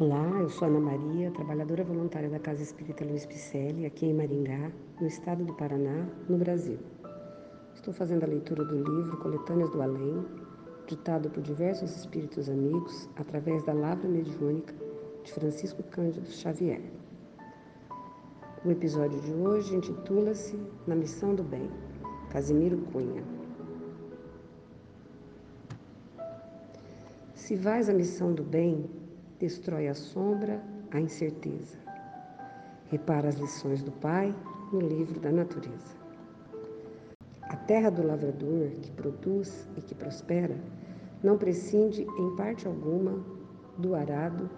[0.00, 4.72] Olá, eu sou Ana Maria, trabalhadora voluntária da Casa Espírita Luiz Picelli, aqui em Maringá,
[4.98, 6.78] no estado do Paraná, no Brasil.
[7.74, 10.24] Estou fazendo a leitura do livro Coletâneas do Além,
[10.86, 14.74] ditado por diversos espíritos amigos através da Lavra Mediúnica
[15.22, 16.80] de Francisco Cândido Xavier.
[18.64, 21.70] O episódio de hoje intitula-se Na Missão do Bem,
[22.30, 23.22] Casimiro Cunha.
[27.34, 28.88] Se vais à missão do bem,
[29.40, 31.78] destrói a sombra, a incerteza.
[32.90, 34.34] Repara as lições do Pai
[34.70, 35.98] no livro da natureza.
[37.44, 40.56] A terra do lavrador, que produz e que prospera,
[41.22, 43.24] não prescinde em parte alguma
[43.78, 44.48] do arado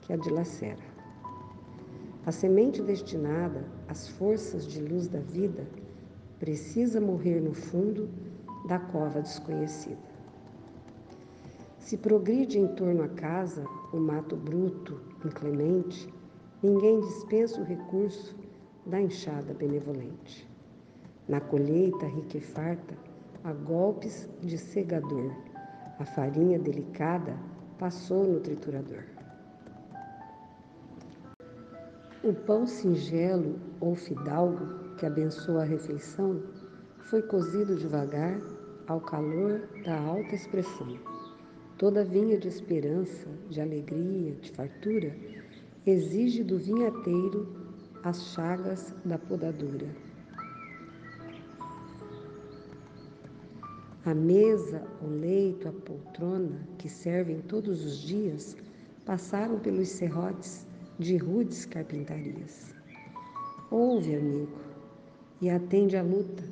[0.00, 0.92] que a dilacera.
[2.26, 5.66] A semente destinada às forças de luz da vida
[6.40, 8.08] precisa morrer no fundo
[8.66, 10.11] da cova desconhecida.
[11.82, 16.08] Se progride em torno à casa o mato bruto, inclemente,
[16.62, 18.36] ninguém dispensa o recurso
[18.86, 20.48] da enxada benevolente.
[21.28, 22.96] Na colheita rica e farta,
[23.42, 25.32] a golpes de segador,
[25.98, 27.36] a farinha delicada
[27.78, 29.02] passou no triturador.
[32.22, 36.40] O pão singelo ou fidalgo que abençoa a refeição
[37.00, 38.40] foi cozido devagar
[38.86, 41.11] ao calor da alta expressão.
[41.82, 45.16] Toda vinha de esperança, de alegria, de fartura,
[45.84, 47.56] exige do vinhateiro
[48.04, 49.88] as chagas da podadura.
[54.04, 58.56] A mesa, o leito, a poltrona, que servem todos os dias,
[59.04, 60.64] passaram pelos serrotes
[61.00, 62.72] de rudes carpintarias.
[63.72, 64.56] Ouve, amigo,
[65.40, 66.44] e atende à luta.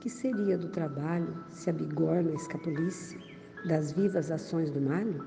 [0.00, 3.33] Que seria do trabalho se a bigorna escapulisse?
[3.64, 5.24] Das vivas ações do malho?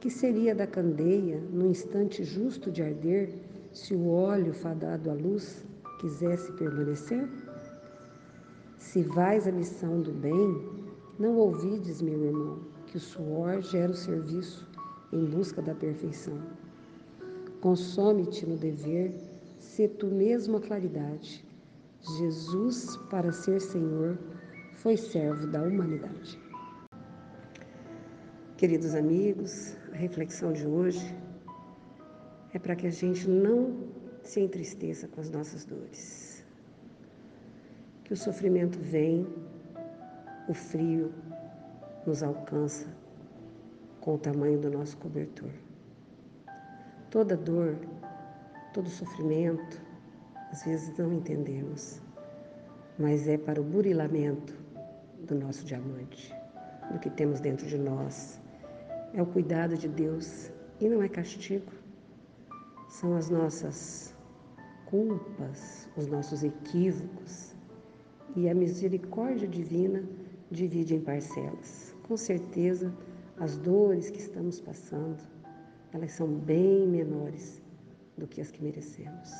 [0.00, 3.32] Que seria da candeia no instante justo de arder,
[3.72, 5.64] se o óleo fadado à luz
[6.00, 7.28] quisesse permanecer?
[8.78, 10.68] Se vais à missão do bem,
[11.18, 14.66] não ouvides, meu irmão, que o suor gera o serviço
[15.12, 16.38] em busca da perfeição.
[17.60, 19.12] Consome-te no dever,
[19.58, 21.44] se tu mesmo a claridade.
[22.18, 24.18] Jesus, para ser Senhor,
[24.76, 26.49] foi servo da humanidade.
[28.60, 31.16] Queridos amigos, a reflexão de hoje
[32.52, 33.88] é para que a gente não
[34.22, 36.44] se entristeça com as nossas dores.
[38.04, 39.26] Que o sofrimento vem,
[40.46, 41.10] o frio
[42.06, 42.86] nos alcança
[43.98, 45.52] com o tamanho do nosso cobertor.
[47.08, 47.78] Toda dor,
[48.74, 49.80] todo sofrimento,
[50.52, 52.02] às vezes não entendemos,
[52.98, 54.54] mas é para o burilamento
[55.26, 56.30] do nosso diamante,
[56.92, 58.38] do que temos dentro de nós,
[59.12, 60.50] é o cuidado de Deus
[60.80, 61.72] e não é castigo.
[62.88, 64.14] São as nossas
[64.86, 67.54] culpas, os nossos equívocos.
[68.36, 70.04] E a misericórdia divina
[70.50, 71.94] divide em parcelas.
[72.06, 72.92] Com certeza,
[73.38, 75.22] as dores que estamos passando,
[75.92, 77.60] elas são bem menores
[78.16, 79.30] do que as que merecemos.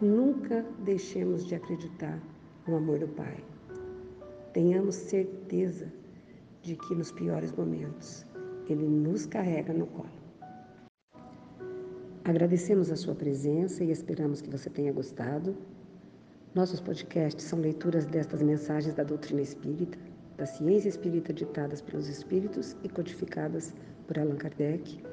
[0.00, 2.20] Nunca deixemos de acreditar
[2.66, 3.42] no amor do Pai.
[4.52, 5.90] Tenhamos certeza
[6.64, 8.26] de que nos piores momentos
[8.70, 10.24] Ele nos carrega no colo.
[12.24, 15.54] Agradecemos a sua presença e esperamos que você tenha gostado.
[16.54, 19.98] Nossos podcasts são leituras destas mensagens da doutrina espírita,
[20.38, 23.74] da ciência espírita ditadas pelos espíritos e codificadas
[24.06, 25.04] por Allan Kardec,